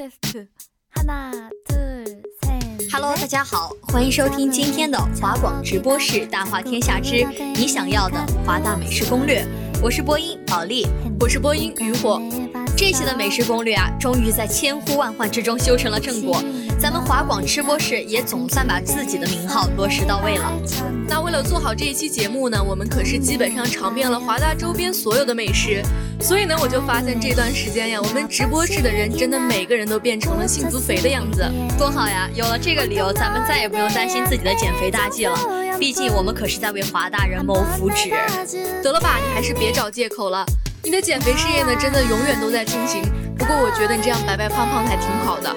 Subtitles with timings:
[0.00, 8.16] test，하나둘셋 Hello，大家好，欢迎收听今天的华广直播室《大话天下之你想要的
[8.46, 9.42] 华大美食攻略》，
[9.82, 10.86] 我是播音宝莉，
[11.20, 12.18] 我是播音渔火。
[12.81, 16.43] 这期的美食攻略啊，终于在千呼万唤之中修成了正果。
[16.79, 20.51] 咱们华广吃播室也总算把自己的名号落实到位了。
[21.07, 25.83] 那为了做好这一期节目呢，我们可是基本上尝遍了华大周边所有的美食。
[26.19, 32.27] 所以呢，我就发现这段时间呀，我们直播室的人真的每个人都变成了幸福肥的样子，多好呀！
[32.33, 35.37] 有了这个理由，咱们再也不用担心自己的减肥大计了。
[35.77, 38.09] 毕竟我们可是在为华大人谋福祉。
[38.81, 40.43] 得了吧，你还是别找借口了。
[40.83, 43.03] 你的减肥事业呢，真的永远都在进行。
[43.37, 45.55] 不过我觉得你这样白白胖胖还挺好的。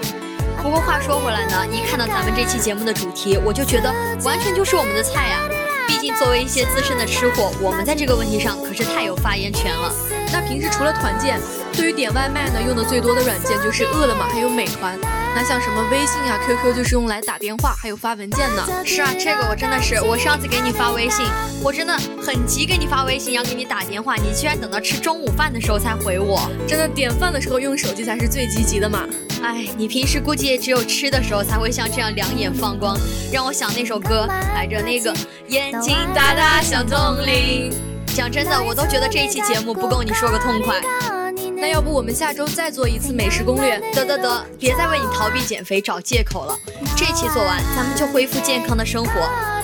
[0.62, 3.90] 不过话说回来呢，一看到咱们这期节目的主题，我就觉得
[4.22, 5.40] 完全就是我们的菜呀。
[5.88, 9.90] 毕竟作为一些资深的吃货，我们在这个问题上可是太有发言权了。
[10.34, 11.40] 那平时除了团建，
[11.74, 14.98] 对于点外卖呢，用的最多的软件就是饿了么，还有美团。
[15.32, 18.66] 那像什么微信呀、QQ，就是用来打电话还有发文件呢。
[18.84, 21.24] 是啊，这个我真的是，我上次给你发微信，
[21.62, 26.50] 我真的很急给你发微信，要给你打电话，你居然等到吃中午饭的时候才回我。
[26.66, 29.06] 真的，点饭的时候用手机才是最积极的嘛。
[29.40, 32.98] 哎，你平时估计也只有吃的时候才会像这样两眼放光，
[33.32, 35.14] 让我想那首歌，挨着那个
[35.46, 37.93] 眼睛大大像铜铃。
[38.14, 40.80] 讲真的，我都觉得这一期节目不够你说个痛快。
[41.56, 43.80] 那要不我们下周再做一次美食攻略？
[43.92, 46.56] 得得得，别再为你逃避减肥找借口了。
[46.96, 49.10] 这期做完，咱们就恢复健康的生活。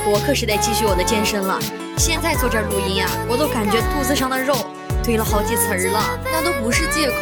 [0.04, 1.60] 我可是得继续我的健身了。
[1.96, 4.56] 现在坐这儿录音啊，我都感觉肚子上的肉
[5.10, 6.16] 背了好几层了。
[6.30, 7.16] 那都不是借口。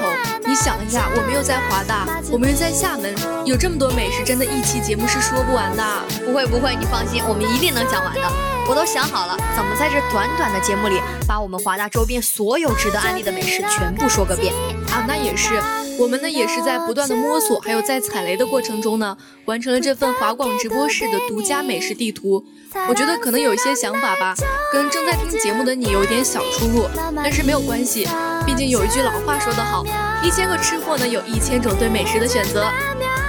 [0.45, 3.15] 你想一下，我们又在华大，我们又在厦门，
[3.47, 5.83] 有这么多美食，真的一期节目是说不完的。
[6.27, 8.21] 不会不会，你放心，我们一定能讲完的。
[8.69, 14.53] 我都想好了，怎么在这短短的节目里，把我们华大周边所有值得安利的美食全部说个遍
[14.93, 15.07] 啊！
[15.09, 15.55] 那也是，
[15.99, 19.17] 我们呢也是在不断的摸索，还有在踩雷的过程中呢，
[19.47, 22.45] 完成了这份华广直播室的独家美食地图。
[22.89, 24.35] 我觉得可能有一些想法吧，
[24.73, 28.07] 跟正在听节目的你有点小出入，但是没有关系，
[28.47, 29.85] 毕竟有一句老话说得好，
[30.23, 32.71] 一千个吃货呢，有一千种对美食的选择。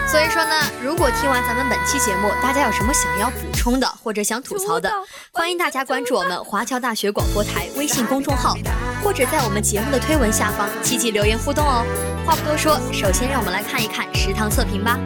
[0.07, 0.51] 所以说呢，
[0.83, 4.91] 如果听完咱们本期节目，大家有什么想要补充的或者想吐槽的，
[5.31, 8.55] 欢迎大家关注我们华侨大学广播台微信公众号，
[9.03, 11.85] 或者在我们节目的推文下方积极留言互动哦。
[12.25, 14.99] 话不多说，首先让我们来看一看食堂测评吧。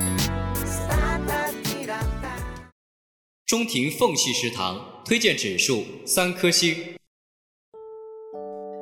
[3.46, 6.76] 中庭缝隙食堂推荐指数三颗星。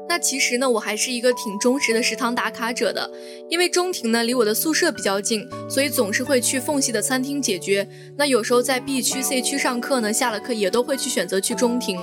[0.08, 3.10] 那其实呢，我还是一个挺忠实的食堂打卡者的，
[3.50, 7.88] 因为中庭呢离我的宿舍比较近，所以总是会去缝隙的餐厅解决。
[8.18, 12.00] 那有时候在 B 区、C 区上课呢，下了课也都会去选择去中庭。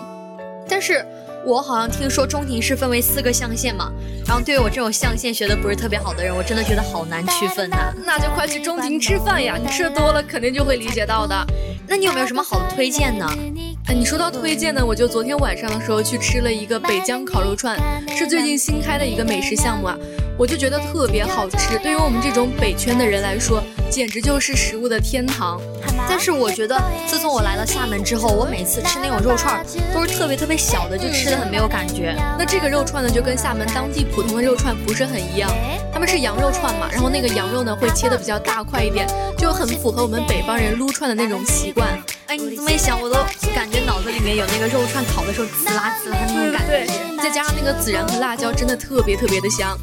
[0.66, 1.04] 但是
[1.44, 3.90] 我好像听说中庭是分为四个象限嘛，
[4.26, 7.92] 然后对于我这种象限学的不是特别好的人，我真的觉得好难区分呐。
[8.04, 11.46] 那就快去中庭吃饭呀，你吃多了肯定就会理解到的。
[11.86, 13.26] 那你有没有什么好的推荐呢？
[13.86, 17.78] 哎，你说到推荐呢，我就昨天晚上的时候去吃了一个北疆烤肉串，
[18.14, 19.96] 是最近新开的一个美食项目啊，
[20.36, 21.78] 我就觉得特别好吃。
[21.78, 25.60] 对于我们这种北圈的人来说，简直就是食物的天堂。
[26.08, 32.14] 但是我觉得，自从我来了厦门之后，我每次吃那种肉串都是特别特别小的，就吃的很没有感觉。
[32.38, 35.50] 那这个肉串呢，就跟厦门当地普通的肉串不是很一样，
[35.92, 39.06] 他们是羊肉串嘛，然后那个羊肉呢会切的比较大块一点，
[39.36, 41.88] 就很符合我们北方人撸串的那种习惯。
[42.26, 43.16] 哎，你这么一想，我都
[43.54, 46.86] 感觉脑子里面有那个肉串烤的时候滋啦滋啦那种感觉，
[47.22, 49.76] 再加上那个孜然和辣椒，真的特别特别的香。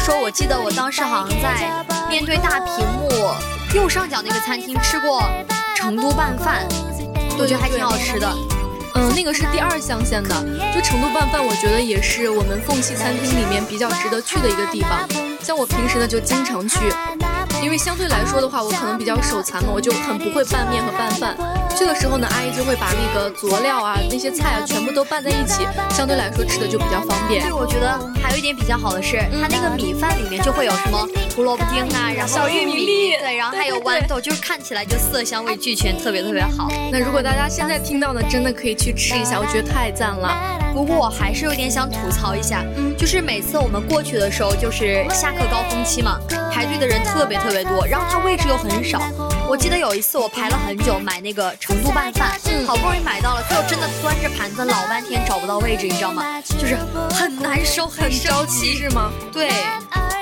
[0.00, 1.70] 说，我记得我当时好像在
[2.08, 3.10] 面对大屏幕
[3.74, 5.22] 右上角那个餐厅吃过
[5.76, 6.66] 成都拌饭，
[7.38, 8.26] 我觉得还挺好吃的。
[8.94, 10.34] 嗯，那个是第二象限的，
[10.74, 15.06] 就成都拌饭，我觉得也是我们凤系餐厅里面比较值得去的一个地方。
[15.42, 16.78] 像我平时呢就经常去，
[17.62, 21.36] 因为相对来说的话，我可能比较手残嘛，我就很不会拌面和拌饭。
[21.76, 27.42] 去的时候呢，阿姨就会把那个佐料啊、那些菜啊全部都拌在一起，相对来说吃的就比较方便。
[27.42, 36.68] 对，我觉得还有一点比较好的是，它那个米饭里面就会有什么胡萝卜丁啊，然后小玉米粒，对，然后还有豌豆，就是看起来就色香味俱全，特别特别好。
[36.92, 40.58] 那如果大家现在听到呢，真的可以去吃一下，我觉得太赞了。
[40.74, 42.64] 不过我还是有点想吐槽一下，
[42.98, 46.18] 就是每次我们过去的时候，就是下课高峰期嘛，
[46.52, 49.00] 排队的人特别特别多，然后它位置又很少。
[49.50, 52.38] 我记得有一次我排了很久买那个成都拌饭，
[52.68, 56.40] 好不容易买到了，最后真的端着盘子老半天找不到位置，你知道吗？
[56.42, 56.78] 就是
[57.12, 59.10] 很难受，很着急是吗？
[59.32, 59.50] 对，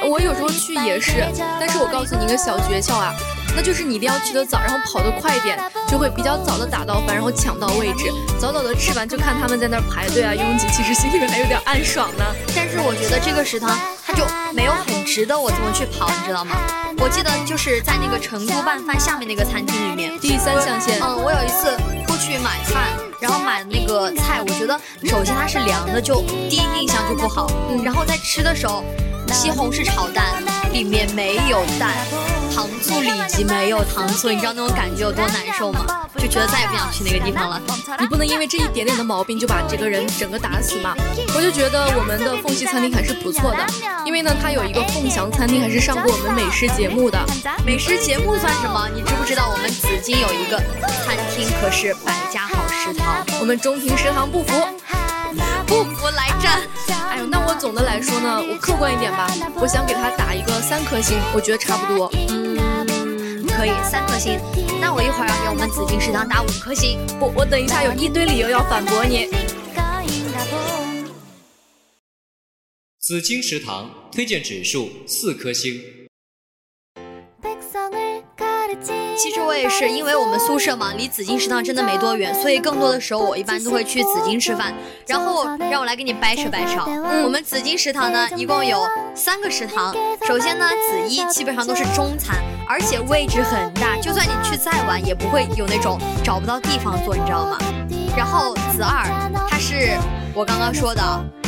[0.08, 1.26] 我有时候去也是，
[1.60, 3.14] 但是我告诉你一个小诀窍啊。
[3.54, 5.58] 那就是你一定要去的早，然后跑得快一点，
[5.88, 8.04] 就会比较早的打到饭，然后抢到位置，
[8.38, 12.24] 早早的吃完，就看他们在那儿排队啊，拥挤，其实心里面还有点暗爽呢。
[12.54, 13.76] 但是我觉得这个食堂
[14.06, 16.54] 它就没有很值得我这么去跑，你知道吗？
[16.98, 21.00] 我记得就是在那个成都拌饭下面那个餐厅里面，第三象限。
[21.00, 21.74] 嗯，我有一次
[22.06, 22.84] 过去买饭，
[23.18, 26.20] 然后买那个菜，我觉得首先它是凉的，就
[26.50, 27.50] 第一印象就不好。
[27.70, 28.84] 嗯，然后在吃的时候，
[29.32, 30.26] 西红柿炒蛋
[30.72, 31.90] 里面没有蛋。
[32.58, 35.86] 糖醋里脊没有糖醋，你知道那种感觉有多难受吗？
[36.16, 37.62] 就觉得再也不想去那个地方了。
[38.00, 40.92] 你不能因为这一点点的毛病就把这个人整个打死嘛。
[41.36, 43.64] 我就觉得我们的凤系餐厅还是不错的，
[44.04, 47.16] 因为呢，它有一个凤翔餐厅，还是上过我们美食节目的。
[47.64, 48.88] 美食节目算什么？
[48.92, 50.58] 你知不知道我们紫金有一个
[51.06, 53.24] 餐厅可是百家好食堂？
[53.38, 54.66] 我们中庭食堂不服，
[55.68, 56.66] 不服来战！
[57.10, 59.28] 哎呦，那我总的来说呢，我客观一点吧，
[59.60, 62.08] 我想给他打一个三颗星，我觉得差不多。
[63.54, 64.40] 可以三颗星，
[64.80, 66.98] 那我一会儿要给我们紫金食堂打五颗星。
[67.20, 69.28] 我我等一下有一堆理由要反驳你。
[73.00, 75.78] 紫金食堂推荐指数四颗星。
[79.18, 84.72] 其实我也是，因为我们宿舍嘛，离紫金食堂真的没多远，所以更多的时候我一般都会去紫金吃饭。
[85.08, 88.80] 然后让我来给你掰扯掰扯，嗯我们紫金食堂呢一共有
[89.16, 89.92] 三个食堂。
[90.24, 92.36] 首先呢，紫一基本上都是中餐，
[92.68, 97.58] 而且位置很大，就算你去再晚也不会有那种找不到地方坐，你知道吗？
[98.16, 99.04] 然后紫二，
[99.50, 99.96] 它是
[100.32, 101.02] 我刚刚说的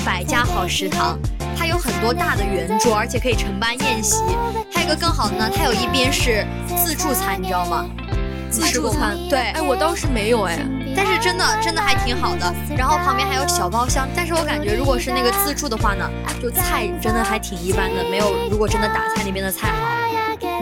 [0.05, 1.16] 百家好食堂。
[1.60, 4.16] 它有很多大的圆桌，而且可以承办宴席。
[4.72, 7.84] 还有一个更好的呢，它有一边是自助餐，你知道吗？
[8.50, 10.58] 自助餐，对，哎，我倒是没有哎，
[10.96, 12.50] 但是真的真的还挺好的。
[12.74, 16.08] 然后旁边还有小包厢，但是我感觉如果是那个自助的话呢，
[16.42, 20.00] 就菜真的还挺一般的，没有如果真的打菜那边的菜好。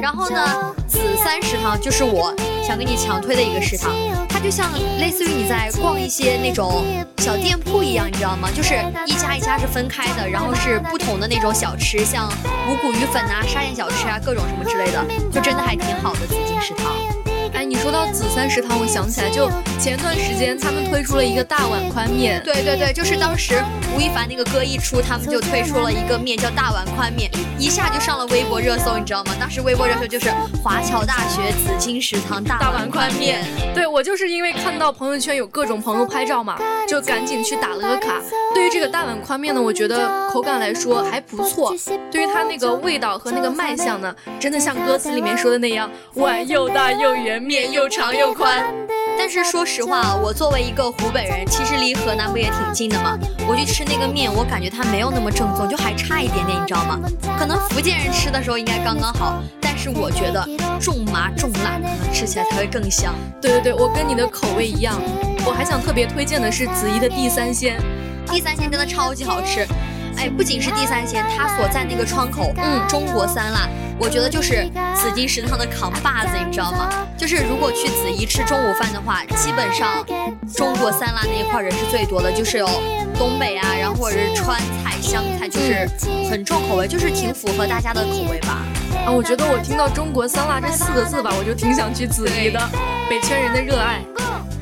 [0.01, 3.93] 然后呢，紫三食堂就是我想跟你强推的一个食堂，
[4.29, 6.85] 它就像类似于你在逛一些那种
[7.19, 8.49] 小店铺一样，你知道吗？
[8.55, 8.75] 就是
[9.07, 12.29] 一家一家是分开的，然后是不同的那种小吃，像
[12.69, 17.18] 五谷鱼粉呐、沙县小吃啊，各种什么之类的，就真的还挺好的紫金食堂。
[17.59, 19.51] 哎，你说到紫三食堂，我想起来，就
[19.81, 22.41] 前段时间他们推出了一个大碗宽面。
[22.45, 23.61] 对对对，就是当时
[23.97, 27.29] 吴亦凡那个歌一出，他们就推出了一个面叫大碗宽面，
[27.59, 29.33] 一下就上了微博热搜，你知道吗？
[29.41, 30.31] 当时微博热搜就是
[30.63, 33.45] 华侨大学紫金食堂大碗宽面。
[33.75, 36.57] 对我就是因为看到朋友圈有各种朋友拍照嘛，
[36.87, 38.23] 就赶紧去打了个卡。
[38.55, 41.75] 对于这个大碗宽面呢，我觉得口感来说还不错。
[42.09, 47.48] 对于它那个味道和那个卖相呢，真的像歌词里面说的那样，碗又大又圆。
[47.49, 48.63] 面又长又宽，
[49.17, 53.19] 但是说实话，我作为一个湖北人，其实离河南不也挺近的吗？
[53.49, 57.01] 我去吃那个面，我感觉它没有那么正宗，就还差一点点，你知道吗？
[57.39, 60.47] 可能福建人吃的时候应该刚刚好，但是我觉得
[60.79, 63.15] 重麻重辣，可能吃起来才会更香。
[63.41, 65.01] 对对对，我跟你的口味一样。
[65.47, 67.81] 我还想特别推荐的是子怡的地三鲜，
[68.27, 69.67] 地三鲜真的超级好吃。
[70.19, 73.69] 哎，不仅是地三鲜，它所在那个窗口，嗯，中国酸辣，
[74.01, 76.91] 我觉得就是紫金食堂的扛把子，你知道吗？
[77.17, 80.05] 就是如果去紫怡吃中午饭的话，基本上
[80.53, 82.69] 中国酸辣那一块人是最多的，就是有
[83.17, 85.89] 东北啊，然后或者是川菜、湘菜，就是
[86.29, 88.65] 很重口味，就是挺符合大家的口味吧。
[89.07, 92.61] 啊，我觉得我听到中国酸辣这四个字吧，我就挺想去紫怡的。
[93.09, 94.03] 北圈人的热爱，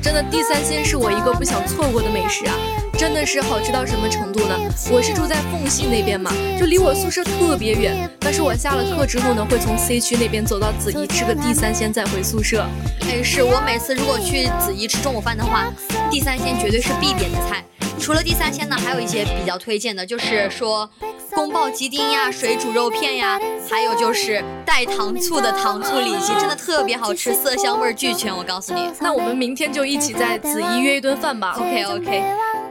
[0.03, 2.53] 真的地三鲜是我一个不想错过的美食啊。
[2.97, 4.55] 真的是好吃到什么程度呢？
[4.91, 8.09] 我是住在凤溪那边嘛，就离我宿舍特别远。
[8.19, 12.65] 但是我下了课之后呢，会从 C 区那边走到子怡吃个地三鲜再回宿舍。
[13.01, 15.71] 哎，是我每次如果去子怡吃中午饭的话，
[16.09, 17.63] 地三鲜绝对是必点的菜。
[17.99, 20.89] 除了地三鲜呢，还有一些比较推荐的，就是说。
[21.35, 23.39] 宫爆鸡丁呀、水煮肉片呀，
[23.69, 28.35] 还有就是带糖醋的糖醋里脊，真的特别好吃，色香味俱全。
[28.35, 31.55] 我告诉你，那我们明天就一起在子怡约一顿饭吧。
[31.59, 32.23] OK OK。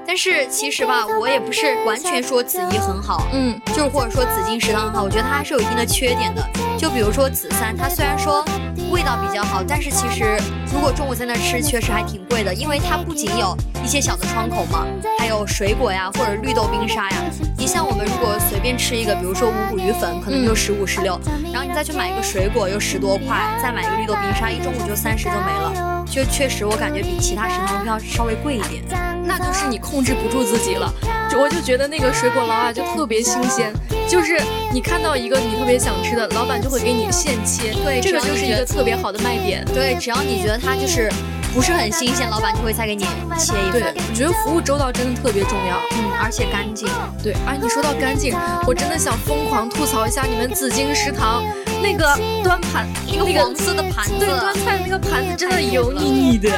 [0.07, 6.43] 但是其实吧，我也不是完全说紫怡很好，嗯，就是或者说紫金食堂很好，我觉得它还是有一定的缺点的。
[6.79, 8.45] 就比如说紫三，它虽然说
[8.91, 10.39] 味道比较好，但是其实
[10.73, 14.87] 如果中午在那吃，确实还挺贵的，因为它不仅有一些小的窗口嘛，
[15.19, 17.17] 还有水果呀，或者绿豆冰沙呀。
[17.59, 21.19] 你像我们如果随便吃一个，比如说五谷鱼粉，可能就十五十六，
[21.53, 26.05] 然后你再去买一个水果又十多块，再买一个绿豆冰沙，一中午就三十就没了。
[26.09, 28.85] 就确实我感觉比其他食堂要稍微贵一点，
[29.26, 30.92] 那就是你控制不住自己了。
[31.28, 33.73] 就我就觉得那个水果捞啊就特别新鲜，
[34.09, 34.40] 就是
[34.73, 37.73] 你看到一个你特别想吃的，老板就会给你现切。
[37.85, 39.64] 对，这个就是一个特别好的卖点。
[39.75, 41.11] 对，只要你觉得它就是
[41.52, 43.04] 不是很新鲜，老板就会再给你
[43.37, 43.83] 切一份。
[43.83, 45.76] 对，我觉得服务周到真的特别重要。
[45.97, 46.88] 嗯，而且干净。
[47.23, 48.33] 对，哎，你说到干净，
[48.64, 51.42] 我真的想疯狂吐槽一下你们紫金食堂
[51.83, 56.50] 那个端盘，那个黄色的盘子，对，端菜那个盘子真的油腻腻的。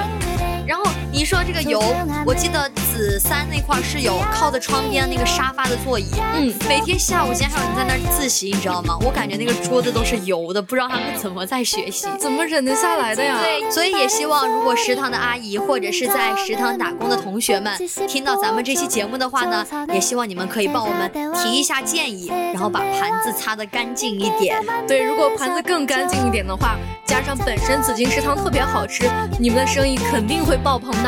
[0.66, 0.84] 然后
[1.18, 1.82] 你说这个油，
[2.24, 6.06] 我记得紫三那块是有靠在窗边那个沙发的座椅，
[6.36, 8.96] 嗯，每天下午竟然还有人在那儿自习，你知道吗？
[9.00, 13.36] 我感觉那个桌子都是油的，不知道他们怎么在学习，怎么忍得下来的呀？
[13.42, 24.64] 对，所以也希望如果食堂的阿姨或者是在食堂打工的同学们听到咱们这期节目的话呢，也希望你们可以帮我们提一下建议，然后把盘子擦得干净一点。
[24.86, 29.10] 对，如果盘子更干净一点的话，加上本身紫金食堂特别好吃，
[29.40, 31.07] 你们的生意肯定会爆棚的。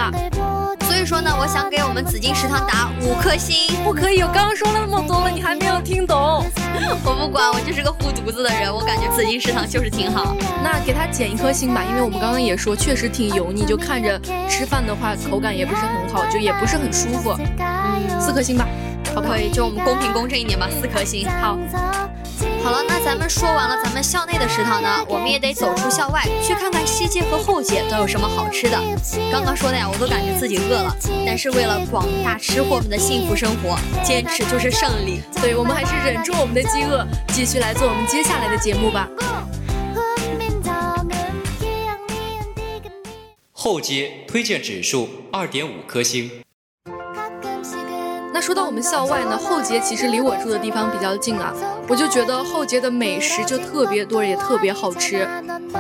[0.87, 3.75] 所以说呢，我想给我们紫金食堂打五颗星。
[3.85, 6.17] 不可以，我刚刚说了那么多了，你还没有听懂。
[7.05, 8.73] 我不管，我就是个护犊子的人。
[8.73, 10.35] 我感觉紫金食堂就是挺好。
[10.63, 17.37] 那给他减一颗星吧，因为我们刚刚也说，确实挺油腻，就看着吃饭的话口感也不是很好，就也不是很舒服。
[17.59, 18.67] 嗯，四颗星吧，
[19.15, 19.51] 好不可以？
[19.51, 21.29] 就我们公平公正一点吧，四颗星。
[21.41, 21.59] 好。
[22.63, 28.79] 好了，那咱们说完了咱们校内的食堂呢，我们也得走出校外，去看看西街和后街都有什么好吃的。
[29.33, 30.95] 刚刚说的呀，我都感觉自己饿了，
[31.27, 35.23] 但是为了广大吃货们的幸福生活，坚持就是胜利。
[35.41, 39.09] 对，我们还是忍住我们的饥饿，继续来做我们接下来的节目吧。
[43.53, 46.31] 后街推荐指数二点五颗星。
[48.41, 51.53] 那说到我们校外呢，后街其实离我住的地方比较近啊，
[51.87, 55.29] 我就觉得后街的美食就特别多，也特别好吃。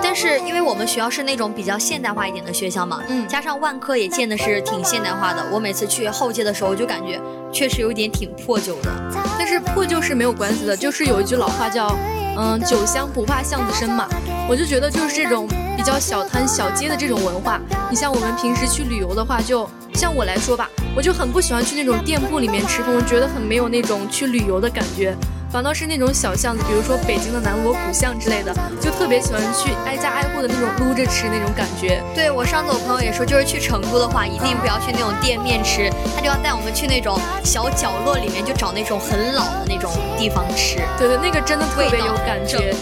[0.03, 7.19] 但是因为我们学校是那种比较现代化一点的学校嘛，嗯，加上万科也建的是挺现代化的，我每次去后街的时候就感觉
[7.51, 8.91] 确实有点挺破旧的。
[9.39, 11.97] 但是破旧是没有关系的，就是有一句老话叫，
[12.37, 14.07] 嗯，酒香不怕巷子深嘛。
[14.51, 17.61] 我就觉得就是这种比较小摊小街的这种文化，
[17.91, 20.69] 你像我们平时去旅游的话，就像我来说吧。
[20.97, 25.15] 我就很不喜欢去那种店铺里面吃饭，我觉得很没有那种去旅游的感觉，
[25.53, 32.03] 反倒是那种小巷子，比如说北京的南锣鼓巷之类的，就特别喜欢去挨家挨户的那种撸着吃那种感觉。
[32.13, 40.79] 对我上次我朋友也说，就是去成都的话，一定不要去那种店面吃，他就要带我们去那种小角落里面，就找那种很老的那种地方吃。
[40.99, 42.75] 对对，那个真的特别有感觉。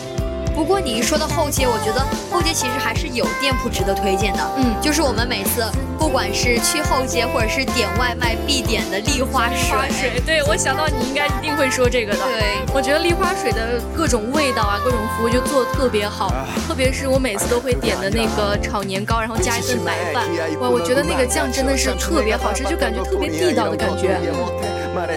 [0.58, 4.40] 不过你一说到后街，我觉得后街其实还是有店铺值得推荐的。
[4.56, 5.64] 嗯，就是我们每次
[5.96, 10.20] 不管是去后街或者是点外卖必点的丽花水。
[10.26, 12.18] 对，我想到你应该一定会说这个的。
[12.26, 16.34] 对，我觉得丽花水的各种味道啊，各种服务就做的特别好。
[16.66, 20.24] 特别是我每次都会点的那个炒年糕，然后加一份白饭。
[20.58, 24.18] 哇，我觉得那个酱真的是特别好吃，就感觉特别地道的感觉。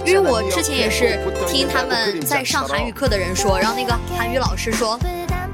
[0.06, 5.00] 因为我之前也是听他们在上韩语课的人说，然后那个韩语老师说。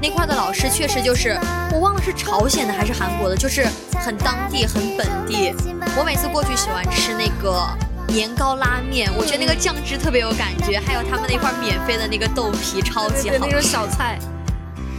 [0.00, 1.36] 那块的老师确实就是，
[1.72, 3.66] 我忘了是朝鲜的还是韩国的，就是
[3.98, 5.52] 很当地、很本地。
[5.96, 7.66] 我每次过去喜欢吃那个
[8.06, 13.40] 年糕拉面，我觉得那个酱汁特别有感觉，还有他们那块免费的那个豆皮，超级好吃。
[13.40, 14.18] 那种小菜。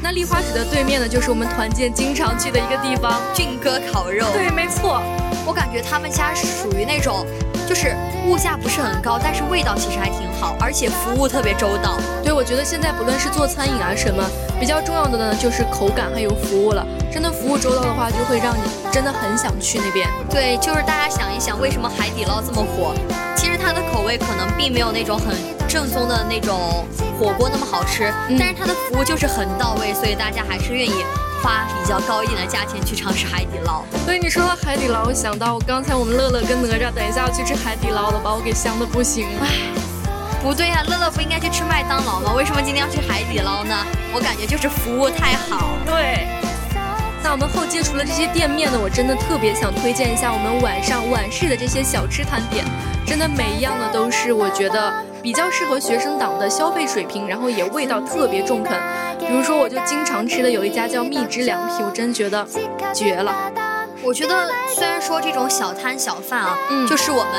[0.01, 4.25] 那丽花水的对面呢，就是我们团建经常去的一个地方——俊哥烤肉。
[4.33, 5.01] 对，没错。
[5.45, 7.25] 我感觉他们家属于那种。
[7.69, 7.95] 就是
[8.25, 11.99] 物价不是很高，但是味道其实还挺好，而且服务特别周到。
[12.23, 14.23] 对，我觉得现在不论是做餐饮啊什么，
[14.59, 16.83] 比较重要的呢就是口感还有服务了。
[17.13, 18.61] 真的服务周到的话，就会让你
[18.91, 20.09] 真的很想去那边。
[20.31, 22.95] 对，就是大家想一想，为什么海底捞这么火？
[23.35, 26.87] 其实它的口味可能并没有那种很正宗的那种
[27.19, 31.03] 火锅那么好吃，但是它的服务就是很到位，所以大家还是愿意。
[31.41, 33.83] 花比较高一点的价钱去尝试海底捞。
[34.05, 39.27] 对你说到海底捞，我想到刚才我们乐乐跟哪吒等一下要去吃海底捞了，把我给香的不行。
[39.41, 39.47] 唉，
[40.41, 42.33] 不对呀，乐乐不应该去吃麦当劳吗？
[42.33, 43.75] 为什么今天要去海底捞呢？
[44.13, 45.69] 我感觉就是服务太好。
[45.85, 46.27] 对。
[47.21, 52.65] 那我们后街除了这些店面呢，我真的特别想推荐一下我们晚上晚市的这些小吃摊点，
[53.05, 58.77] 真的每一样呢都是我觉得比较适合学生党的消费水平，然后也味道特别中肯。
[59.19, 62.45] 比如说，我就经常吃的有一家叫蜜汁凉皮，我真觉得
[62.93, 63.35] 绝了。
[64.01, 67.33] 我觉得虽然说这种小摊小贩啊，嗯就是我们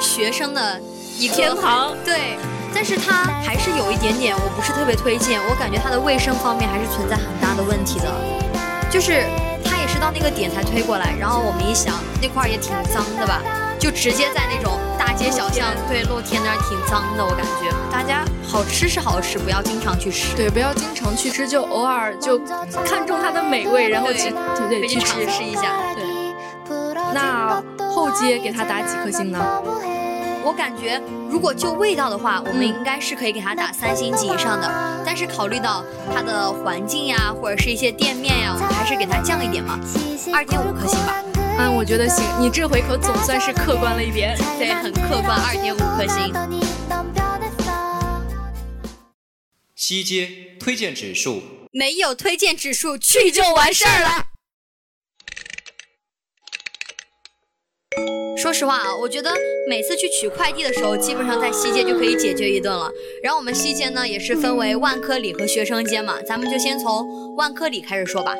[0.00, 0.80] 学生的
[1.18, 2.36] 一个天堂对，
[2.74, 5.40] 但是它还是有一点点，我不是特别推荐。
[5.48, 8.10] 我感觉它的卫生方面还是存在很大的问题的，
[8.90, 9.22] 就是
[9.64, 13.40] 它也是到那个点才推过来，然后我们一想那块儿也挺脏的吧，
[13.80, 20.36] 就直接在那种大街小巷对露天那儿挺脏的，我感觉大家好吃是好吃，不要经常去吃。
[20.36, 22.38] 对，不要经常去吃，就偶尔就
[22.84, 24.30] 看中它的美味，然后去
[24.68, 25.30] 对对去尝去。
[25.30, 25.72] 试一下。
[25.96, 26.04] 对，
[27.14, 29.38] 那后街给它打几颗星呢？
[30.44, 34.70] 我感觉，如果就味道的话，我们嗯应该是可以给它打三星级以上的。
[35.06, 35.82] 但是考虑到
[36.14, 39.80] 它的环境呀，或者是一些店面呀，我们还是给它降一点嘛，
[40.34, 41.14] 二点五颗星吧。
[41.62, 44.34] 嗯，我觉得行，你这回可总算是客观了一点。
[44.58, 46.32] 对，很客观，二点五颗星。
[49.76, 50.26] 西街
[50.58, 54.24] 推荐指数没有推荐指数，去就完事儿了。
[58.38, 59.30] 说实话啊，我觉得
[59.68, 62.90] 每次去取快递的时候，基本上在西街就可以解决一顿了。
[63.22, 68.34] 然后我们西街呢，也是分为万科里和学生街嘛，咱们就先从万科里开始说吧。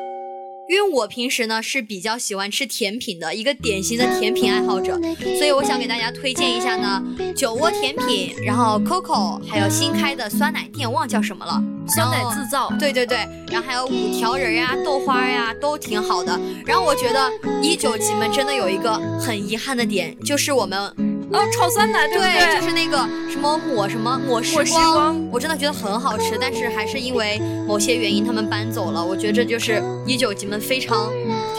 [0.69, 4.97] 因为我平时呢是比较喜欢吃甜品的一个典型的甜品爱好者，
[5.37, 7.03] 所以我想给大家推荐一下呢
[7.35, 13.17] 酒窝甜品，然后 Coco，还有新开的酸奶店，忘叫什么了，酸奶然后自造，对对对，
[13.51, 16.39] 然后还有五条人呀、豆花呀，都挺好的。
[16.65, 17.29] 然后我觉得
[17.61, 20.93] 一九级们真的有一个很遗憾的点，就是我们
[21.33, 22.59] 哦，炒酸奶对不对？
[22.59, 22.97] 就是那个
[23.29, 24.55] 什么抹什么抹时
[24.93, 29.03] 光我真的觉得很好吃，但是还是因为某些原因他们搬走了。
[29.03, 31.09] 我觉得这就是一九级们非常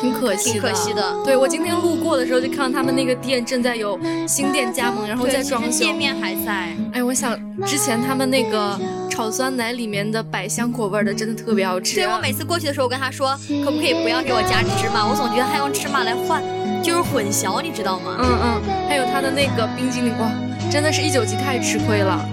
[0.00, 1.24] 挺可惜的，挺可惜的。
[1.24, 3.98] 对我今天路过的时候就看到他们那个店正在有
[4.28, 5.78] 新店加盟，然后在装修。
[5.78, 6.76] 店面还在。
[6.92, 7.34] 哎，我想
[7.66, 11.96] 之前他们那个炒酸奶里面的百香果味的真的特别好吃。
[11.96, 16.42] 对我每次过去的时候，我跟他说可不可以不要给我加芝麻，我总觉得他用芝麻来换，
[16.82, 18.16] 就是混淆，你知道吗？
[18.18, 20.30] 嗯嗯，还有他的那个冰激凌，哇，
[20.70, 22.28] 真的是一九级太吃亏了。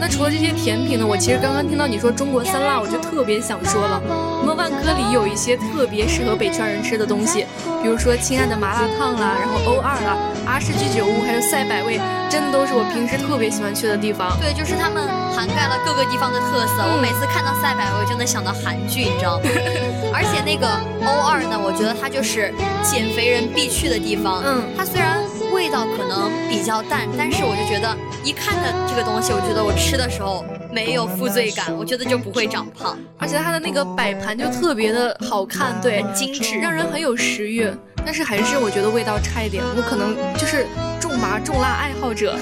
[0.00, 4.00] 那除了这些甜品呢，我其实刚刚听到你说中国酸辣，我就特别想说了，
[4.40, 7.46] 我们万科里有一些特别适合北圈人吃的东西，
[7.82, 14.36] 比如说亲爱的麻辣烫啦，然后欧二啦，阿氏居酒屋，还有赛百味，真的都是我平时特别喜欢去的地方。
[14.40, 16.82] 对，就是他们涵盖了各个地方的特色。
[16.82, 19.44] 我嗯每次看到赛百味就能想到韩剧，你知道吗？
[20.12, 20.68] 而且那个
[21.06, 22.52] 欧二呢，我觉得它就是
[22.82, 24.42] 减肥人必去的地方。
[24.44, 25.22] 嗯它虽然
[25.64, 37.66] 味道可能比较淡，但是我就觉得一看着这个东西，我觉得我吃的时候没有负罪感，我觉得就不会长胖，而且它的那个摆盘就特别的好看，对，很精致，让人很有食欲。
[38.04, 40.66] 但是还是我觉得味道差一点，我可能就是
[41.00, 42.36] 重麻重辣爱好者。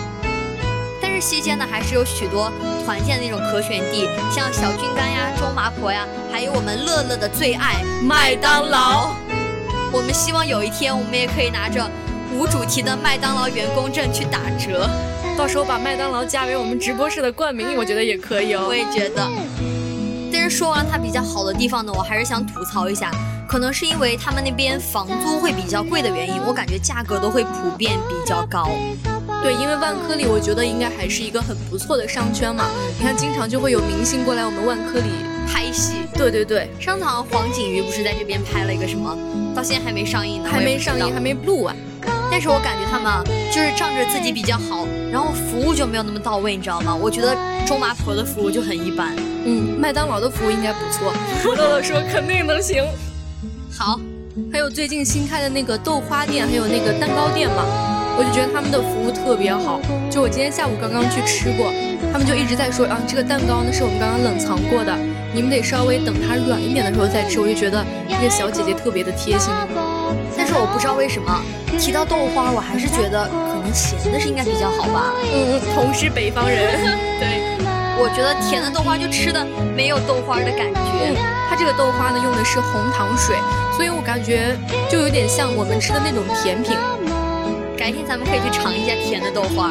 [1.00, 2.52] 但是西街呢，还是有许多
[2.84, 9.14] 团建的那种可选地，像小菌干呀、周麻婆呀，还有我们乐乐的最爱麦当劳。
[9.90, 11.90] 我们希望有一天，我们也可以拿着
[12.36, 14.88] 无主题的麦当劳员工证去打折。
[15.38, 18.74] 到时候把麦当劳加为我们直播室的冠名，我觉得也可以哦我。
[18.74, 19.26] 也觉得。
[20.32, 23.10] 但是说完了它比较好的地方呢，我还是想吐槽一下，
[23.48, 28.70] 可能是因为他们那边房租会比较贵的原因，我感觉价格都会普遍比较高。
[29.42, 32.68] 对，因为万科里我觉得应该还是一个很不错的商圈嘛。
[32.98, 35.10] 你看，经常就会有明星过来我们万科里。
[35.46, 39.16] 拍戏，对对对，上次好像黄景瑜不是在这边拍了一个什么，
[39.54, 41.76] 到现在还没上映呢，还没上映，还没录完。
[42.36, 46.94] 但是我感觉他们啊就是仗着自己比较好，然后服务就没有那么到位，你知道吗？
[46.94, 49.16] 我觉得周麻婆的服务就很一般。
[49.46, 51.14] 嗯，麦当劳的服务应该不错。
[51.56, 52.84] 乐乐说肯定能行。
[53.72, 53.98] 好，
[54.52, 57.64] 还有最近新开的那个豆花店，还有那个蛋糕店嘛，
[58.18, 59.80] 我就觉得他们的服务特别好。
[60.10, 61.72] 就我今天下午刚刚去吃过，
[62.12, 64.94] 他们就一直在说啊，这个蛋糕呢是我们刚刚冷藏过的，
[65.32, 67.40] 你们得稍微等它软一点的时候再吃。
[67.40, 69.50] 我就觉得这个小姐姐特别的贴心。
[70.36, 71.42] 但是我不知道为什么
[71.78, 75.12] 提到豆花，我还是觉得可能咸的是应该比较好吧。
[75.24, 76.58] 嗯嗯，同是北方人。
[77.18, 77.42] 对，
[77.98, 81.14] 我觉得甜的豆花就吃的没有豆花的感觉。
[81.14, 81.16] 嗯，
[81.48, 83.36] 它这个豆花呢用的是红糖水，
[83.76, 84.56] 所以我感觉
[84.90, 86.76] 就有点像我们吃的那种甜品。
[87.76, 89.70] 改天咱们可以去尝一下甜的豆花。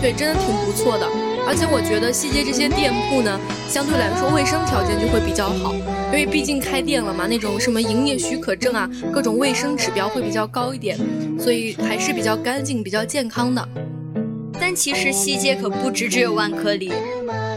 [0.00, 1.08] 对，真的挺不错的。
[1.48, 10.98] 而且我觉得西街这些店铺呢，相对来说卫生条件就会比较好，因为毕竟开店了嘛，那种什么营业许可证啊，各种卫生指标会比较高一点，
[11.40, 13.66] 所以还是比较干净、比较健康的。
[14.60, 16.92] 但其实西街可不只只有万科里，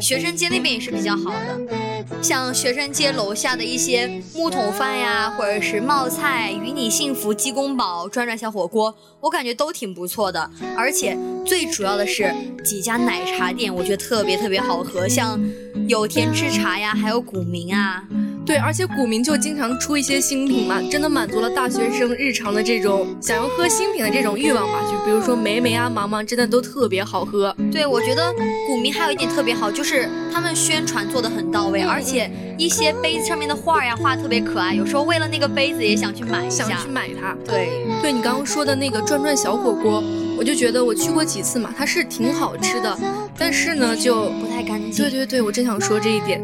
[0.01, 1.80] 学生街那边也是比较好的。
[2.21, 10.49] 像学生街楼下的一些木桶饭呀，或者是冒菜、与你幸福、鸡公煲、转转小火锅，我感觉都挺不错的。
[10.77, 12.31] 而且最主要的是
[12.63, 15.39] 几家奶茶店，我觉得特别特别好喝，像
[15.87, 18.03] 有田制茶呀，还有古茗啊。
[18.43, 24.81] 对，而且古茗就经常出一些新品嘛，真的满足了大学生日常的这种想要喝新品的这种欲望吧。
[24.91, 27.55] 就比如说梅梅啊、芒芒，真的都特别好喝。
[27.71, 28.33] 对，我觉得
[28.67, 37.37] 古茗还有一点特别好，就是他们宣传做的很到位，而且一些杯子上面的画呀画特别可爱，有时候为了那个杯子也想去买一下，想去买它。
[37.45, 37.69] 对，
[38.01, 40.03] 对你刚刚说的那个转转小火锅，
[40.37, 42.97] 我就觉得我去过几次嘛，它是挺好吃的，
[43.37, 45.05] 但是呢就不太干净。
[45.05, 46.41] 对对对，我正想说这一点。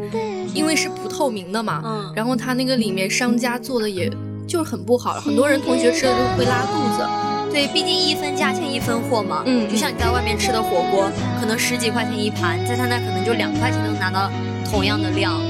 [0.54, 4.10] 因为是不透明的嘛，嗯，然后它那个里面商家做的也
[4.46, 7.06] 就是很不好，很多人同学吃了之后会拉肚子。
[7.50, 14.30] 对，毕竟一分价钱一分货嘛，嗯，就像你在外面吃的火锅，可能十几块钱一盘，在他那可能就两块钱能拿到
[14.70, 15.40] 同样的量。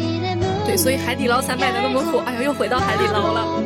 [0.64, 2.20] 对，所以海底捞才卖的那么火。
[2.26, 3.62] 哎呀，又回到海底捞了。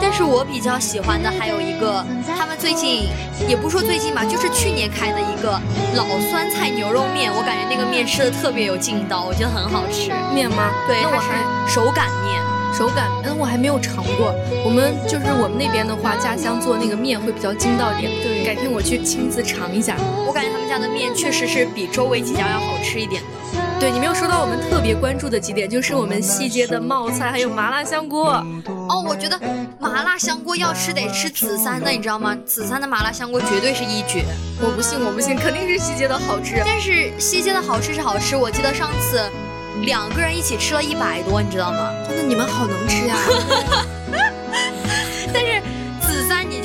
[0.00, 2.04] 但是我比较喜欢的还有一个，
[2.36, 3.08] 他们最近
[3.48, 5.60] 也不说最近吧，就是去年开的一个
[5.94, 10.10] 老酸菜牛肉面，我感觉那个面吃的特别有劲道，我觉得很好吃。
[10.34, 10.70] 面吗？
[10.86, 14.34] 对，那我还手擀面，手擀，嗯，我还没有尝过。
[14.64, 18.10] 我们就是我们那边的话，家乡做那个面会比较筋道点。
[18.22, 19.96] 对，改天我去亲自尝一下。
[20.26, 23.28] 我感觉他们家的面确实是比周围几家要好吃一点的。
[23.78, 28.42] 对你没有说到我们特别关注的几点，就是我们西街的冒菜还有麻辣香锅。
[28.88, 29.38] 哦，我觉得
[29.78, 32.36] 麻辣香锅要吃得吃紫三的，你知道吗？
[32.46, 34.24] 紫三的麻辣香锅绝对是一绝。
[34.60, 36.62] 我不信，我不信，肯定是西街的好吃。
[36.64, 39.20] 但是西街的好吃是好吃，我记得上次
[39.82, 41.92] 两个人一起吃了一百多，你知道吗？
[42.08, 43.16] 那你们好能吃呀。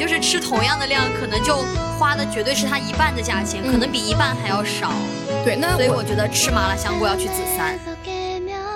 [0.01, 1.57] 就是吃同样的量，可能就
[1.99, 4.91] 花的绝对是它一半的价钱，可能比一半还要少。
[5.45, 7.77] 对，那所以我觉得吃麻辣香锅要去紫三。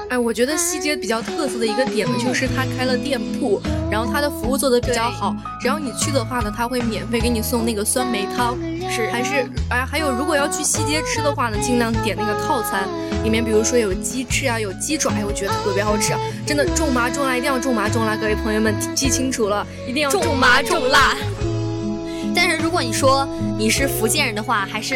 [0.10, 5.36] 哎，我觉得西街比较特色的一个点呢，就是它开了店铺，然后它的服务做的比较好。
[5.60, 8.58] 只要你去的话呢，他会免费给你送那个酸梅汤。
[8.90, 12.88] 是，还是哎，还有如果要去西街吃的话呢，尽量点那个套餐，
[13.24, 16.14] 里面比如说有鸡翅啊，有鸡爪，哎，我觉得特别好吃。
[16.46, 21.16] 真的重麻重辣，一定要重麻重辣，各位朋友们记清楚了，一定要重麻重辣。
[22.36, 24.96] 但是如果你说你是福建人的话，还是。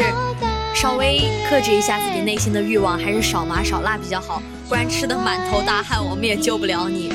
[0.73, 7.11] 稍微克制一下自己内心的欲望，还是少麻少辣比较好，不然吃的满头大汗，我们也救不了你。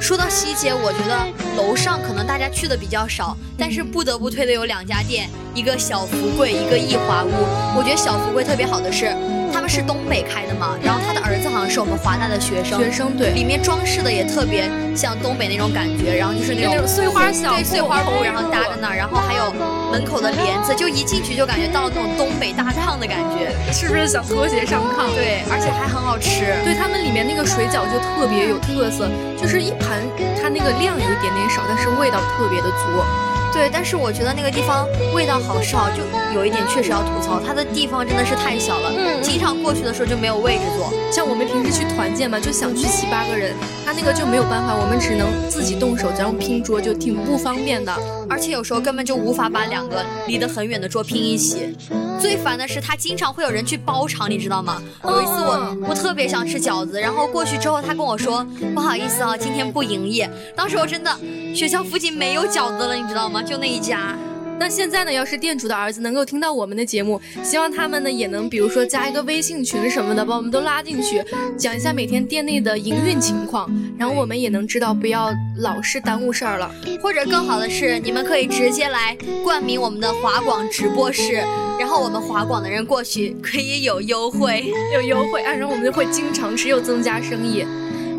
[0.00, 7.30] 说到西街，我觉得楼上可能大家去的比较少，但是不得不推的有两家店，一个小福贵，一个易华屋。
[7.76, 9.14] 我觉得小福贵特别好的是。
[9.52, 19.52] 他们是东北开的嘛，然后他的儿子好像是我们华大的学生，学生对，里面装饰的也特别像东北那种感觉，然后就是那种碎花小对碎花布，然后搭在那儿，然后还有
[19.90, 25.12] 门口的帘子，就一进去就感觉到了那种东北大炕的感觉， 是不是想脱鞋上炕？
[25.14, 26.54] 对，而且还很好吃。
[26.64, 30.02] 对他们里面那个水饺就特别有特色，就是一盘
[30.40, 33.29] 它那个量有一点点少，但是味道特别的足。
[33.52, 36.02] 对，但是我觉得那个地方味道好少，就
[36.34, 40.92] 有一点确实要吐槽，它的地方真的是太小了，嗯，经常过去的时候就没有位置坐。
[41.12, 47.92] 像我们平时去团建嘛，就想去七八个人，他那个就没有办法，我们只能自己动手，然后拼桌，就挺不方便的。
[48.30, 51.76] 而且有时候根本就无法把两个离得很远的桌拼一起。
[52.20, 54.80] 最烦的是他经常会有人去包场，你知道吗？
[55.04, 60.30] 有一次我我特别想吃饺子，然后过去之后他跟我说不好意思啊，今天不营业。
[60.54, 61.18] 当时我真的
[61.54, 63.42] 学校附近没有饺子了，你知道吗？
[63.42, 64.16] 就那一家。
[64.60, 65.10] 那现在呢？
[65.10, 71.24] 要是店主的儿子能够听到我们的节目，希望他们呢也能，比如说加一个微信群什么的，把我们都拉进去，
[71.56, 76.70] 讲一下每天店内的营运情况，然后我们也能知道，不要老是耽误事儿了。
[77.02, 81.42] 或者更好的是，你们可以直接来冠名我们的华广直播室，
[81.78, 87.64] 然后我们华广的人过去可以有优惠，有优惠啊，然后我们就会经常吃，又增加生意。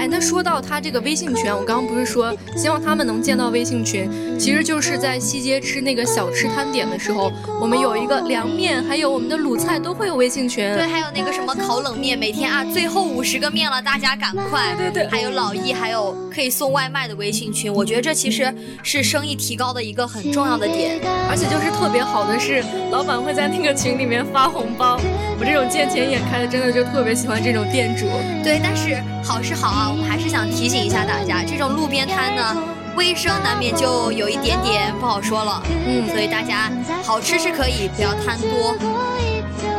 [0.01, 4.09] 哎，那说到他这个微信群，我刚刚不是说希望他们能建到微信群，
[4.39, 10.65] 其实就是在西街吃那个小吃摊点的时候，我们有一个凉面，还有我们的卤菜都会有微信群。
[10.73, 14.73] 对，还有那个什么烤冷面，每天啊最后五十个面了，大家赶快。
[14.75, 15.07] 对对。
[15.07, 24.99] 还有老易，还有可以送外卖的微信群，我觉得这其实是生意提高的一个很重要的点，而且就是特别好的是，老板会在那个群里面发红包。
[25.41, 28.05] 我这种见钱眼开的，真的就特别喜欢这种店主。
[28.43, 29.89] 对，但是好是好啊。
[29.89, 32.55] 我们还是想提醒一下大家，这种路边摊呢，
[32.95, 35.63] 卫生难免就有一点点不好说了。
[35.87, 38.75] 嗯，所以大家好吃是可以，不要贪多。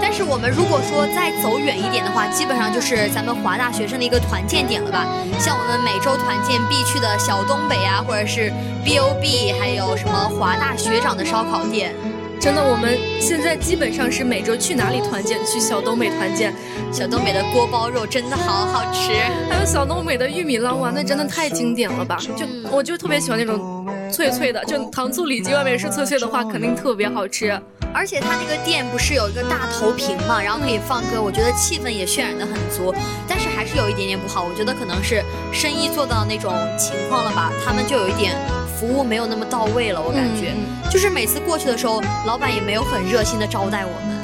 [0.01, 5.07] 但是我们如果说再走远一点的话，基本上就是咱们华大学生的一个团建点了吧？
[5.39, 8.53] 像我们每周团建必去的小东北啊，或者是
[8.85, 11.95] B O B，还有什么华大学长的烧烤店。
[12.43, 15.39] 真的，我们现在基本上是每周去哪里团建？
[15.47, 16.53] 去小东北团建。
[16.91, 19.13] 小东北的锅包肉真的好好吃，
[19.49, 22.19] 还有小东北的玉米捞啊，那真的太经典了吧！
[22.37, 27.57] 就我就特别喜欢那种脆脆的，就糖醋里脊外面是脆脆的话，肯定特别好吃。
[27.95, 32.93] 而且它那个店不是有一个大投屏嘛，然后可以放歌，我觉得气氛也渲染的很足。
[33.29, 38.35] 但是还是有一点点不好，我觉得可能是生意做到那种情况了吧，他们就有一点。
[38.83, 40.53] 服务没有那么到位了，我感觉，
[40.91, 44.19] 就是每次过去的时候，老板也没有很热心的招待我们。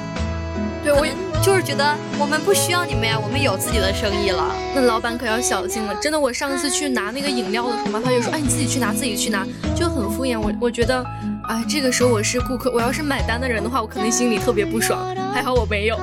[0.82, 1.06] 对，我
[1.40, 4.52] 就是觉得我们不需要你们呀，我们有自己的生意了。
[4.74, 10.52] 那老板可要小心了，真的，我上次去拿那个饮料的时候嘛，他就说，哎，你自己去拿，自己去拿，就很敷衍我。
[10.60, 11.06] 我觉得，
[11.48, 15.14] 哎，这个时候我是顾客，我要是买单的人的话，我肯定心里特别不爽。
[15.32, 15.96] 还好我没有。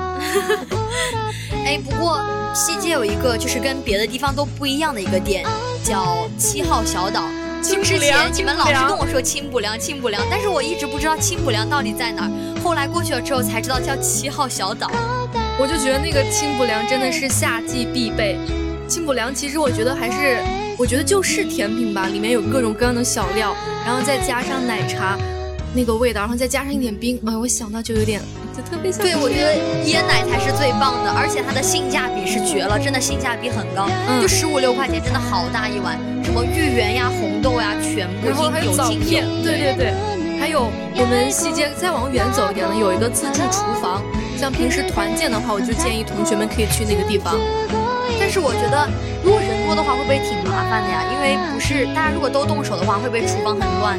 [1.66, 5.44] 哎，不过西街有一个就是跟别的地方都不一样的一个店，
[5.84, 7.22] 叫七号小岛。
[7.62, 12.30] 之前你们老是跟我说清补凉，清补凉，但是我一直不知道清补凉到底在哪儿。
[12.62, 14.90] 后来过去了之后才知道叫七号小岛。
[15.58, 18.38] 我就觉得那个清补凉真的是夏季必备。
[18.86, 20.38] 清补凉其实我觉得还是，
[20.78, 25.16] 我觉得就是甜品吧，里面有各种各样的小料，然后再加上奶茶
[25.74, 28.20] 那个味道，然后再加上一点冰，哎，我想到就有点。
[28.56, 29.52] 就特别对，我觉得
[29.84, 33.86] 椰奶才是最棒的，而且它的性价比是绝了，真的性价比很高，
[34.18, 39.94] 就十五六块钱，真的好大一碗，什么芋圆呀、红豆呀，全部有精片，对对对，
[40.40, 44.02] 还有我们西街再往远走一点呢，有一个自助厨房，
[44.36, 47.38] 像平时团建的话，我就建议同学们可以去那个地方。
[48.18, 48.90] 但是我觉得
[49.22, 51.06] 如果人多的话，会不会挺麻烦的呀？
[51.14, 53.96] 因为不是大家如果都动手的话，会不会厨房很乱？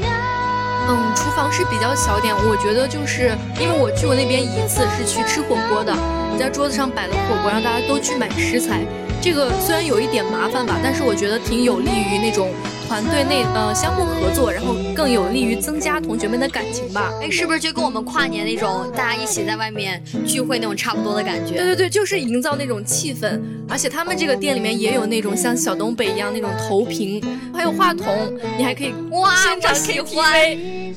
[0.92, 5.96] 嗯，厨房是比较小点，我觉得就是因为我去过那边一次，是去吃火锅的。
[5.96, 8.84] 我在桌子上摆了火锅，让大家都去买食材。
[9.30, 12.50] 这个虽然有一点麻烦吧，但是我觉得挺有利于那种
[12.88, 17.12] 团队内呃相互合作，然后更有利于增加同学们的感情吧。
[17.22, 21.58] 哎，是不是就跟我们跨年那种大家一起在外面聚会那种差不多的感觉？
[21.58, 23.42] 对对对，就是营造那种气氛。
[23.68, 27.22] 而且他们这个店里面也有那种像小东北一样那种投屏，
[27.54, 30.94] 还有话筒，你还可以哇，现场 KTV。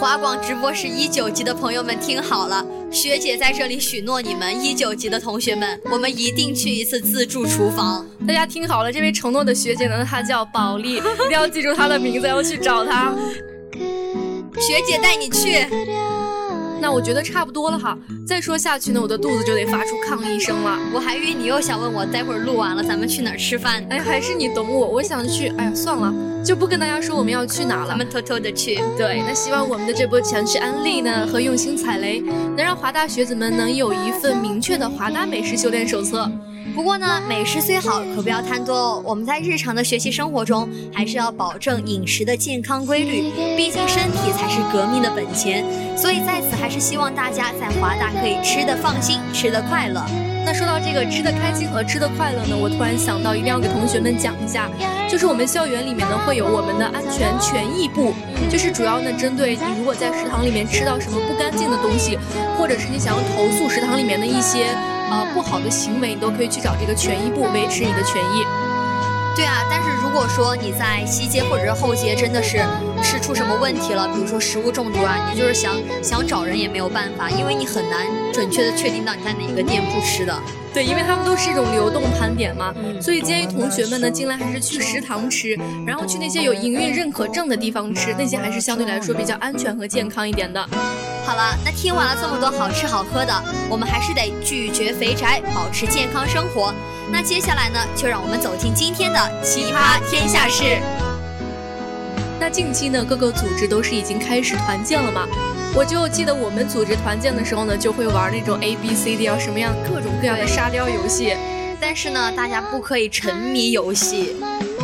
[0.00, 8.04] 华广直播室一九级的朋友们听好了，学姐在这里许诺你们一九级的同学们，我们一定去一次自助厨房。
[8.26, 13.14] 大家听好了，这位承诺的学姐呢，她叫宝莉，一定要记住他的名字，要去找他。
[14.58, 15.66] 学姐带你去。
[16.82, 20.78] 那我觉得差不多了哈，再说下去呢，我的肚子就得发出抗议声了。
[20.94, 23.84] 我还以为你又想问我，待会儿录完了咱们去哪儿吃饭？
[23.90, 25.48] 哎，还是你懂我，我想去。
[25.58, 26.12] 哎呀，算了，
[26.42, 28.80] 就不跟大家说我们要去哪了，咱们偷偷的去。
[28.96, 32.20] 对，那希望我们的这波强势安利呢和用心踩雷，
[32.56, 36.30] 能让华大学子们能有一份明确的华大美食修炼手册。
[36.74, 39.02] 不过呢，美食虽好，可不要贪多哦。
[39.04, 45.64] 我们在日常的学习生活中，还是要保证饮食的健康规律，毕竟身体才是革命的本钱。
[45.96, 50.00] 所以在此，还是希望大家在华大可以吃得放心，吃得快乐。
[50.44, 54.70] 那说到这个吃得开心和吃得快乐呢，我突然想到，一定要给同学们讲一下，
[55.08, 58.14] 就是我们校园里面呢会有我们的安全权益部，
[58.50, 62.18] 就是主要呢针对你如果在食堂里面吃到什么不干净的东西，
[62.56, 64.74] 或者是你想要投诉食堂里面的一些。
[65.10, 68.44] 呃，不好的行为你都可以去找这个权益部维持你的权益。
[69.36, 72.58] 对啊，但是如果说你在西街或者是后街真的是
[73.02, 80.36] 吃出什么问题了，比如说食物中毒啊，你就是想想找人也没有办法，因为你很难准确的确定到你在哪个店铺吃的。
[80.72, 90.60] 对，因为他们都是一种流动盘点嘛，所以建议同学们呢，尽量还是去食堂吃，然后去那些有营运认可证的地方吃，那些还是相对来说比较安全和健康一点的。
[91.24, 96.72] 好了，那听完了这么多好吃好喝的，我们还是得拒绝肥宅，保持健康生活。
[97.12, 101.09] 那接下来呢，就让我们走进今天的奇葩天下事。
[102.40, 105.28] 那近期呢，各个组织都是已经开始团建了嘛？
[105.74, 111.34] 我就记得我们组织团建的时候呢，就会玩那种 A B C D 啊什么样各种各样的沙雕游戏。
[111.78, 114.36] 但是呢，大家不可以沉迷游戏，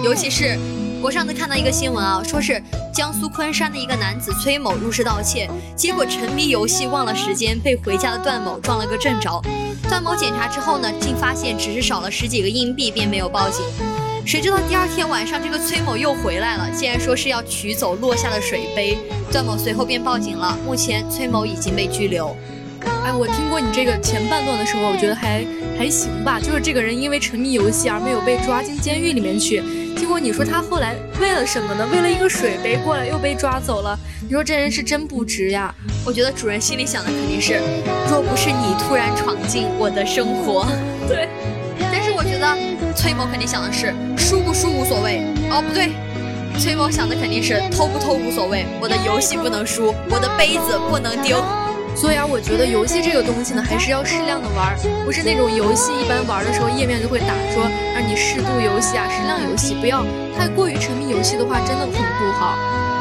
[0.05, 0.59] 尤其是。
[1.03, 2.61] 我上次看到一个新闻啊，说是
[2.92, 9.40] 江苏昆山的一个男子崔某入室盗窃，结果沉迷游戏忘了时间，被回家的段某撞了个正着。
[9.88, 13.64] 段某检查之后呢，竟发现只是少了十几个硬币，便没有报警。
[14.27, 18.99] 谁知道第二天晚上，这个崔某又回来了，竟然说是要取走落下的水杯。
[19.31, 22.37] 段某随后便报警了，目前崔某已经被拘留。
[23.05, 25.47] 哎，我听过你这个前半段的时候，我觉得还
[25.79, 29.62] 还行吧，就是这个人因为沉迷游戏而没有被抓进监狱里面去。
[29.97, 31.89] 结果你说他后来为了什么呢？
[31.93, 33.97] 为了一个水杯过来又被抓走了。
[34.23, 35.73] 你说这人是真不值呀！
[36.05, 37.61] 我觉得主人心里想的肯定是，
[38.11, 40.67] 若不是你突然闯进我的生活，
[41.07, 41.29] 对。
[41.79, 42.57] 但是我觉得
[42.97, 45.23] 崔某肯定想的是输不输无所谓。
[45.51, 45.93] 哦，不对，
[46.59, 51.45] 崔某想的肯定是偷不偷无所谓，我的游戏不能输，我的杯子不能丢。
[51.95, 60.05] 所以啊，我觉得游戏这个东西呢，还是要适量的玩，不是那种游戏一般玩的时候页面就会打说让你适度游戏啊，适量游戏，不要
[60.37, 62.57] 太过于沉迷游戏的话，真的很不好。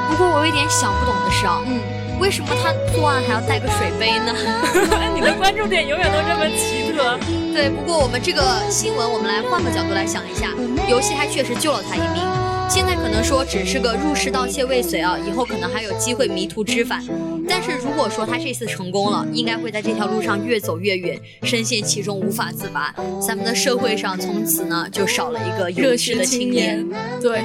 [0.08, 1.80] 不过我有点想不懂的是啊，嗯，
[2.20, 4.34] 为什么他作案还要带个水杯呢？
[5.14, 7.20] 你的关注点永远都这么奇特。
[7.54, 10.50] 对，不过我们这个新闻，我们来换个角度来想一下，
[10.90, 12.24] 游戏还确实救了他一命。
[12.68, 17.04] 现在可能说只是个入室盗窃未遂啊，以后可能还有机会迷途知返。
[17.48, 22.94] 但是如果说他这次成功了，应该会在这条路上越走越远，深陷其中无法自拔。
[23.22, 26.84] 咱们的社会上从此呢就少了一个热血的青年。
[27.22, 27.44] 对，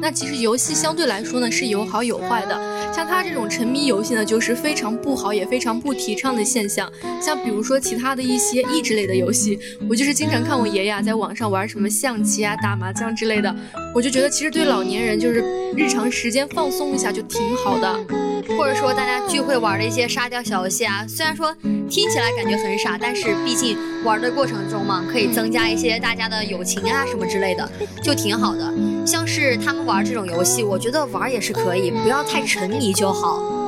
[0.00, 2.58] 那其实游戏相对来说呢是有好有坏的。
[2.94, 6.90] 像他这种沉迷游戏呢，就是非常不好也非常不提倡的现象。
[7.20, 13.54] 像比如说其他的一些益智类的游戏，我就是经常看我爷爷啊在网上玩什么象棋啊、打麻将之类的，
[13.94, 15.42] 我就觉得其实对老年人就是
[15.74, 18.31] 日常时间放松一下就挺好的。
[18.56, 21.54] 或者说大家聚会玩的一些沙雕小游戏啊，虽然说
[21.88, 27.70] 听起来感觉很傻，但是毕竟玩的过程中嘛，可以增加一些大家的友情啊什么之类的，
[28.02, 28.72] 就挺好的。
[29.06, 33.61] 像是他们玩这种游戏，我觉得玩也是可以，不要太沉迷就好。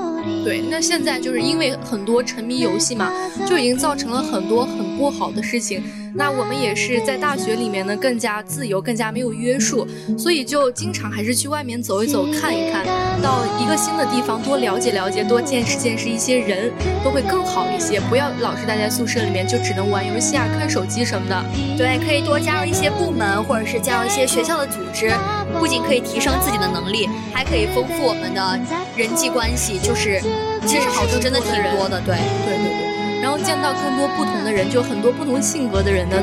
[0.44, 3.12] 对，那现在就是因为很多沉迷游戏嘛，
[3.46, 5.82] 就已经造成了很多很不好的事情。
[6.16, 9.84] 那我们也是在大学里面呢，更加自由，更加没有约束，
[10.16, 12.86] 所以就经常还是去外面走一走，看一看
[13.20, 16.70] 到一个新的地方，多了解了解，多见识见识一些人，
[17.02, 17.98] 都会更好一些。
[18.08, 21.44] 不要老是待在宿舍里面，就只能玩游戏啊、看手机什么的。
[21.76, 25.10] 对，可以多加入一些部门，或者是加入一些学校的组织，
[25.58, 28.58] 不仅可以提升自己的能力，还可以丰富我们的
[28.96, 29.78] 人际关系。
[29.78, 30.20] 就是
[30.66, 33.20] 其实好处真的挺多的，对，对对对。
[33.22, 36.16] 然后见到更多不同的人，就很多不同性格的人呢，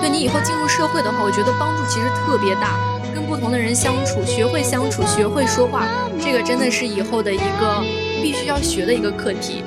[0.00, 2.76] 对你以后进入社会的话，我觉得帮助其实特别大。
[3.14, 5.86] 跟不同的人相处，学会相处，学会说话，
[6.20, 7.82] 这个真的是以后的一个
[8.22, 9.64] 必须要学的一个课题。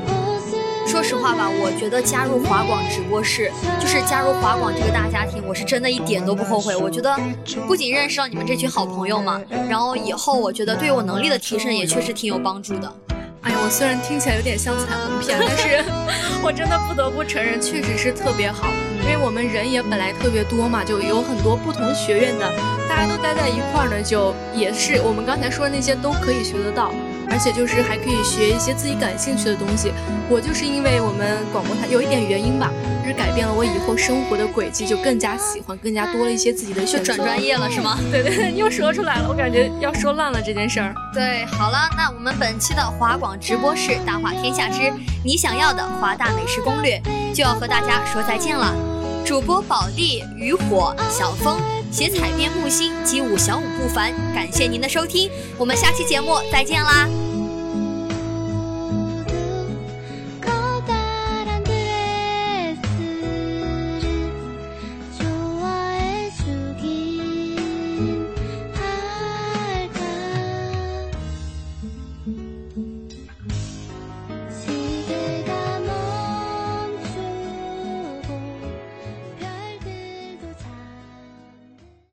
[0.91, 3.49] 说实话吧，我觉得加入华广直播室，
[3.80, 6.75] 就是加入华广这个大家庭，我是真的一点都不后悔。
[6.75, 7.17] 我觉得
[7.65, 12.93] 不仅认识了你们这群好朋友嘛，然后以后我觉得对我能力的提升也确实挺有帮助的。
[13.39, 15.82] 哎呀，我虽然听起来有点像彩虹片，但是
[16.43, 18.67] 我真的不得不承认，确实是特别好。
[19.01, 22.45] 因为我们人也本来特别多嘛，就有很多不同学院的，
[22.89, 26.91] 大家都待在一块儿呢，就也是我们刚才说的那些都可以学得到。
[27.32, 29.94] 而且就是还可以学一些自己感兴趣的东西。
[30.30, 37.15] 我就是因为我们广播台有一点原因吧，就是改变了我以后生活的轨迹，就更加喜欢，更加多了一些自己的选择。
[37.15, 37.98] 转专业了是吗？
[38.12, 40.94] 对对对，又说出来了，我感觉要说烂了这件事儿。
[41.13, 44.91] 对，好了，那我们本期的华广直播室大话天下之
[45.24, 47.02] 你想要的华大美食攻略
[47.34, 48.76] 就要和大家说再见了。
[49.24, 51.60] 主播宝地、渔火、小峰、
[51.91, 57.08] 写彩编木星及舞小舞不凡，感谢您的收听，我们下期节目再见啦。